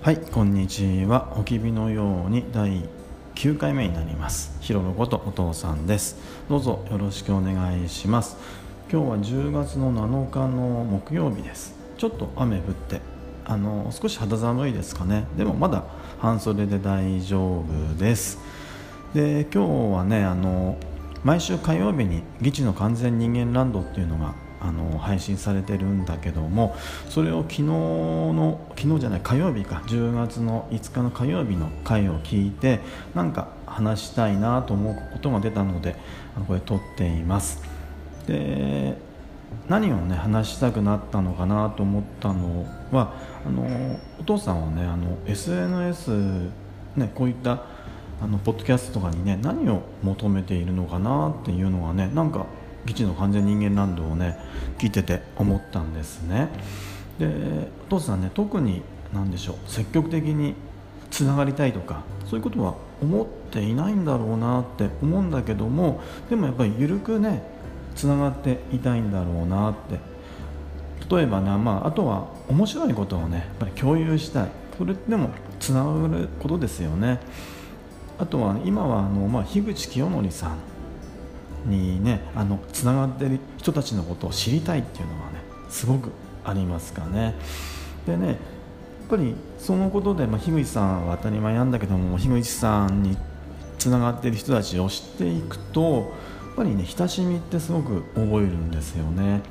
[0.00, 1.34] はいこんにちは。
[1.36, 2.88] おきびのように第
[3.34, 4.56] 9回目になります。
[4.60, 6.16] ひろろことお父さんです。
[6.48, 8.36] どうぞよろしくお願いします。
[8.90, 11.74] 今日は10月の7日の木曜日です。
[11.98, 13.00] ちょっと雨降って
[13.44, 15.24] あの少し肌寒いですかね。
[15.36, 15.82] でもまだ
[16.20, 18.38] 半袖で大丈夫です。
[19.14, 20.78] で今日はねあの
[21.24, 24.32] 毎週火曜日に「議事の完全人間ランド」っていうのが
[24.68, 26.76] あの配信されてるんだけども
[27.08, 32.80] それを昨日の昨日じゃない火曜日か10月の5日の火曜日の回を聞いて
[33.14, 35.96] なんか話したいなと思うことが出たので
[36.46, 37.62] これ撮っています。
[38.26, 38.96] で
[39.66, 43.14] 何をね話したくなったのかなと思ったのは
[43.46, 46.10] あのお父さんはねあの SNS
[46.96, 47.62] ねこういった
[48.20, 52.46] あのポッドキャストとかにね何を求めているのかなっていうのがねなんか
[52.86, 54.38] 基地の完全人間ランドをね
[54.78, 56.48] 聞いてて思ったんですね。
[57.18, 57.26] で
[57.86, 58.82] お父さんね特に
[59.12, 60.54] 何でしょう積極的に
[61.10, 67.42] つながりたいとかそういうことは思っていないんだろうなって思うんだけどもでもやっぱり緩くね
[67.94, 70.18] つながっていたいんだろうなって。
[71.10, 74.50] 例えばね、まあ、あとは面白いことをねやっぱり共有したい。
[74.76, 77.18] それでもつながることですよね。
[78.18, 80.58] あとは今はあの、まあ、樋口清則さん。
[81.64, 86.10] にねあのつながってる人たちのことを知りたいっていうのはねすごく
[86.44, 87.34] ありますかね。
[88.06, 88.36] でねやっ
[89.10, 93.16] ぱりそのことで、まあ、樋口さんは当たり前なんだけども樋口さんに
[93.78, 96.04] つながってる人たちを知っていくとやっ
[96.56, 99.42] ぱりね親しみってすごく覚えるんですよね。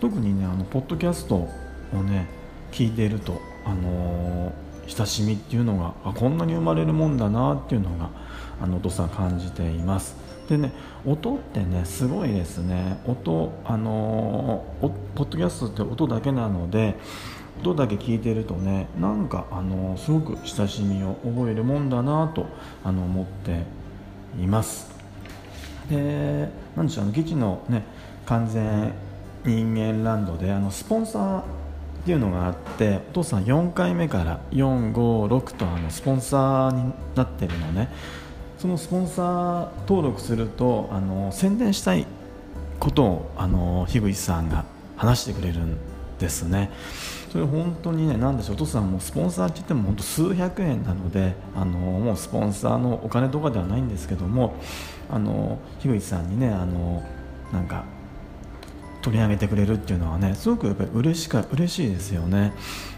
[0.00, 2.26] 特にねあのポッドキャストをね
[2.70, 4.52] 聞いているとあのー、
[4.88, 8.10] 親しみっていうのがあこんなに生まれるもんだなっていうのが
[8.60, 10.16] あのお父さん感じています。
[10.48, 10.72] でね
[11.04, 16.96] 音ってねすごいですね音あの、ポッドキャストって音だけなので
[17.60, 22.46] 音だけ聞いてるとねなんかあの、すごく親しみを覚えるもんだなと
[22.82, 23.62] あの思って
[24.40, 24.90] います
[25.90, 27.84] で何でしょうあの基地のね
[28.24, 28.92] 完全
[29.44, 31.42] 人間ランドであのスポンサー
[32.02, 37.88] っていうのがあってお父さん4回目から456とあのスポンサーになってるのね。
[38.58, 42.06] そのスポンサー登録するとあの宣伝したい
[42.80, 44.64] ことをあの樋口さんが
[44.96, 45.76] 話してくれるん
[46.18, 46.70] ですね。
[47.30, 54.56] それ本当にね何でしょうお父さんもスポンサーって言っても本当数百円なのであのもうスポンサーのお金とかではないんですけども
[55.10, 57.04] あの樋口さんにねあの
[57.52, 57.84] なんか
[59.08, 62.52] 取り上げてくれるっていうのはねすごくやっぱり嬉しか嬉しいですよね。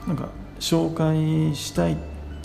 [0.09, 0.28] なんか
[0.59, 1.97] 紹介したい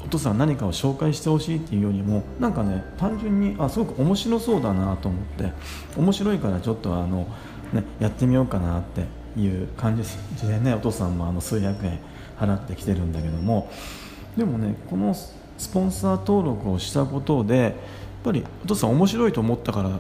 [0.05, 5.51] お父さん何かを紹介してほしいっていうよりもなんかね単純にあすごく面白そうだなと思って
[5.97, 7.27] 面白いからちょっとあの、
[7.73, 9.05] ね、やってみようかなって
[9.39, 11.99] いう感じでねお父さんもあの数百円
[12.39, 13.71] 払ってきてるんだけども。
[14.37, 17.73] でもねこのスポンサー登録をしたことでやっ
[18.23, 19.99] ぱりお父さん面白いと思ったから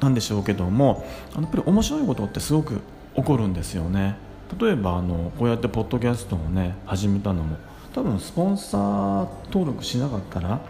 [0.00, 2.80] なんでしょうけどもやっぱり面白いことってすごく
[3.14, 4.16] 起こるんですよね
[4.60, 7.56] 例えばあのこうやってポッドキャストをね始めたのも
[7.94, 10.60] 多分スポンサー登録しなかったら、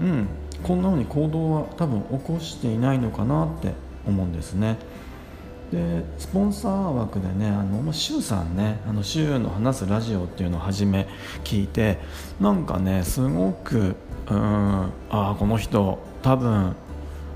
[0.00, 0.28] うん、
[0.62, 3.72] こんな風に行動は多分起こしていないのかなって
[4.06, 4.76] 思うんですね。
[5.72, 11.06] でスポンサー枠でねあの周さんねあの周の話すラジオっていうのを初め
[11.44, 11.98] 聞いて
[12.40, 13.96] なんかねすごく
[14.30, 16.74] うんああこの人多分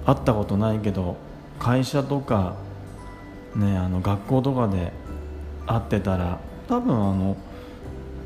[0.05, 1.17] 会ったことないけど
[1.59, 2.57] 会社とか
[3.55, 4.93] ねあの学校とかで
[5.67, 7.37] 会ってたら多分あの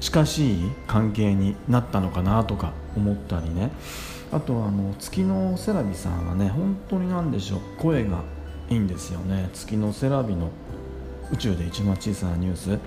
[0.00, 3.70] 近しい関係になったのかなとか思ったりね。
[4.32, 8.22] あとあの月のセラビさんはね本当に何でしょう声が
[8.68, 9.48] いいんですよね。
[9.52, 10.50] 月のセラビの
[11.32, 12.78] 宇宙で一番小さなニュース。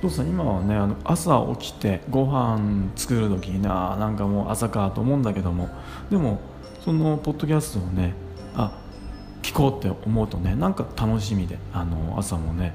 [0.00, 5.68] どうさ今はねあの朝起きてご飯作る時にななんかもう朝かと思うんだけども。
[6.10, 6.38] でも
[6.84, 8.14] そのポッドキャストをね
[8.56, 8.72] あ
[9.42, 12.74] 聞こうって思うとねなんか楽しみであの朝もね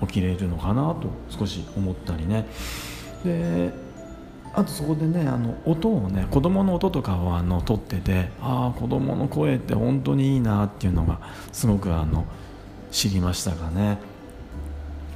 [0.00, 2.46] 起きれるのかなと少し思ったりね。
[3.24, 3.72] で
[4.54, 11.20] あとそこでねあの音をね子供の音とかをあの撮っててああ子供の声って本当にいいなっていうのが
[11.52, 12.24] すごくあの
[12.90, 13.98] 知りましたがね。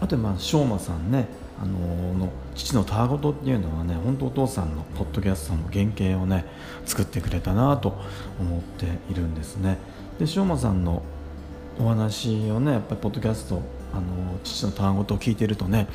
[0.01, 1.27] あとまあ昌磨さんね。
[1.63, 6.45] あのの父のたわごとっていうのはね本当お父さんのポッドキャストの原型をね
[6.85, 7.97] 作ってくれたなと
[8.41, 9.79] 思っているんですね。
[10.19, 11.03] で昌磨さんの
[11.79, 13.63] お話をねやっぱりポッドキャスト
[13.93, 14.03] あの
[14.43, 15.87] 父のたわごとを聞いてるとね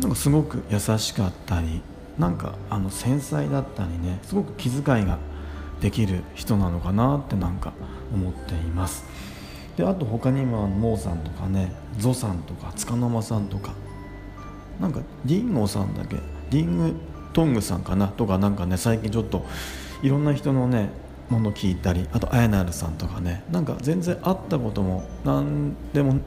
[0.00, 1.80] なんかすごく優しかったり
[2.18, 5.18] なんかあの繊細だったりねすごく気遣いが
[5.80, 7.72] できる人なのかなってなんか
[8.12, 9.04] 思っています。
[9.76, 13.72] であと他にもモーさんとかねゾさんとか束の間さんとか
[14.80, 16.16] なんかリンゴさんだけ
[16.50, 16.94] リング
[17.32, 19.44] トングさんかなとかなんかね最近ちょっと
[20.02, 20.90] いろんな人のね
[21.28, 26.20] もの聞いたりあとあやなるさんとかねなんか全然会ったことも何でも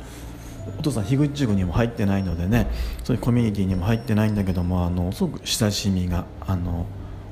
[0.77, 2.68] お父さん樋口塾にも入ってないのでね
[3.03, 6.86] そういうコミュニティにも入ってないんだけどもあのすごく親しみがあの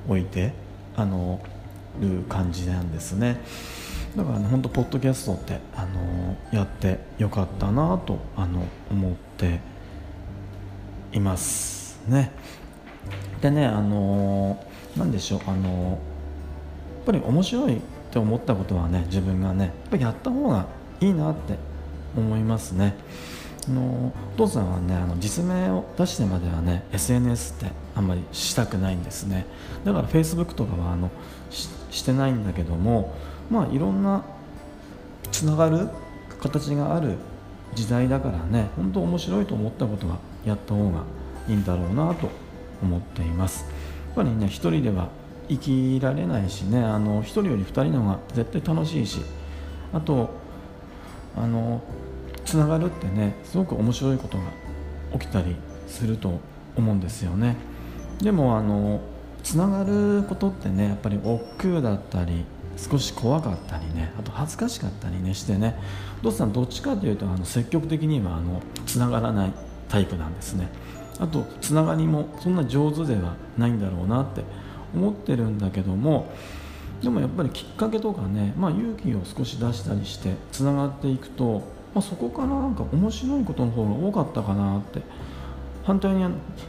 [0.08, 0.54] 置いて
[0.96, 1.40] あの
[2.02, 3.42] る感じなんですね。
[4.16, 9.60] だからね本当ポッドキャストってあのやってよかったなとあの思って
[11.14, 12.32] いますね。
[13.42, 14.64] でねあの
[14.98, 15.98] 何でしょうあのやっ
[17.06, 17.80] ぱり面白いっ
[18.12, 20.68] て思ったことはね自分がねやっぱりやった方が
[21.00, 21.58] いいなって
[22.18, 22.96] 思いますね。
[23.68, 29.46] あのお父さんはねあの実名を出してまではね SNS ってあんまりしたくないんですね。
[29.84, 31.12] だから Facebook とかはあの
[31.50, 33.16] してないんだけども
[33.50, 34.24] まあいろんな
[35.32, 35.90] つながる
[36.42, 37.18] 形がある
[37.76, 41.04] 時代だからね本当面白いと思ったことはやった方が
[41.48, 42.30] いいんだろうなと
[42.82, 43.66] 思っています。
[44.08, 45.10] やっぱりね一人では
[45.48, 49.22] 生きられないしねあの一人より二人の方が絶対楽しいし
[49.94, 50.30] あと
[51.36, 51.82] あの
[52.46, 54.44] つながるってねすごく面白いことが
[55.14, 55.56] 起きたり
[55.88, 56.40] すると
[56.76, 57.56] 思うんですよね。
[58.22, 59.00] でもあの
[59.44, 62.46] つながることってねやっぱり億劫だったり
[62.90, 65.76] 少し怖かったりねあと恥ずかしかったりねしてね。
[66.22, 69.54] お父さんどっちかというとあの積極的にはあのつながらない
[69.88, 70.70] タイプなんですね。
[71.20, 74.44] あとつながりもそんな上手ではないんだろうなって
[74.96, 76.32] 思ってるんだけども
[77.04, 81.62] でもやっぱりきっかけとかね、まあ、勇気を少し出したりしてつながっていくと、
[81.94, 85.02] まあ、そこからなんか面白いことの方が多かったかなって。
[85.90, 86.24] 反対に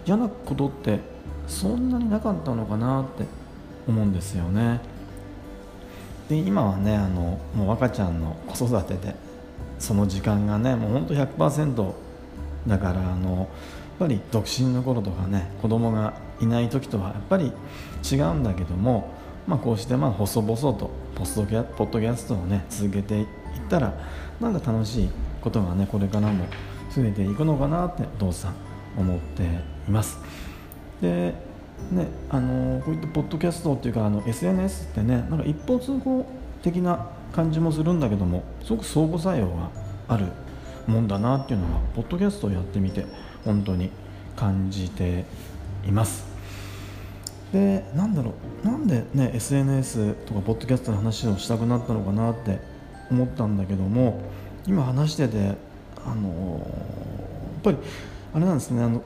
[0.07, 0.99] 嫌なことって
[1.47, 3.25] そんなになかったのかなって
[3.87, 4.81] 思うんですよね。
[6.31, 9.15] で今はねあのもう赤ちゃんの子育てで
[9.79, 11.93] その時間がねもうほんと100%
[12.67, 13.49] だからあのやっ
[13.99, 17.53] ぱり独身の頃とかね子供がいない時とはやっぱり
[18.11, 19.13] 違うんだけども
[19.47, 23.27] まあ、こうしてまあ細々とポストキャポッドキャストをね続けていっ
[23.69, 23.95] たら
[24.39, 25.09] なんか楽しい
[25.41, 26.47] ことがねこれからも
[26.95, 28.55] 増えていくのかなってお父さん
[28.97, 29.43] 思って
[29.89, 30.19] います。
[31.01, 31.35] で
[31.91, 36.27] ねあのこういったポッドキャストっていうかあの SNS ってねなんか一方通行
[36.63, 39.71] 的な感じもするんだけどもすごく相互作用が
[40.09, 40.27] ある
[40.87, 43.07] もんだなっていうのがポッドキャストをやってみて
[43.45, 43.91] 本当に
[44.37, 45.25] 感じて
[45.87, 46.31] います。
[47.53, 52.61] でなんだろうなんでね SNS とかポッドキャストの話をしたくなったのかなって
[53.11, 54.21] 思ったんだけども
[54.67, 55.57] 今話してて
[56.07, 57.77] あのやっぱり
[58.35, 59.03] あれなんですねあの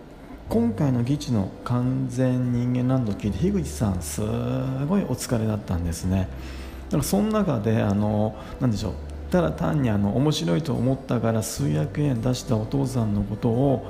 [0.48, 6.28] 今回の議事の完全人間ランドを聞いて樋口さんすごいお疲れだったんですね。
[6.86, 8.92] だからその中であのなんでしょう。
[9.30, 13.86] ただ単にあの面白いと思ったから数百円出したお父さんのことを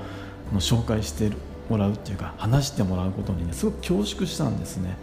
[0.52, 1.32] の紹介して
[1.68, 4.96] もらうっていうか話してもらうことにねすごく恐縮したんですね。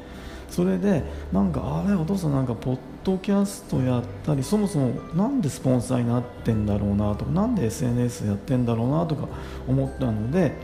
[0.49, 9.27] それでなんかあれお父さんなんかポッドキャストやったりそもそもなんでスポンサーになってんだろうなとかなんで SNS やってんだろうなとか
[9.67, 10.55] 思ったので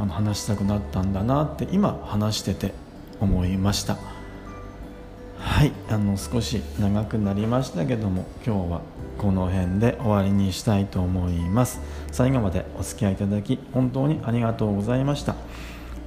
[0.00, 2.72] あの話したくなったんだなって今話してて
[3.20, 3.98] 思いました。
[5.38, 8.80] はいあの少し長くなりましたけども今日は
[9.18, 11.80] この辺で終わりにしたいと思います。
[12.10, 15.36] 最後までお付き合いいただき本当にありがとうございました。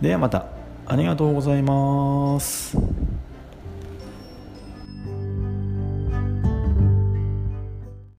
[0.02, 0.48] ではまた。
[0.86, 2.78] ありがとうございます。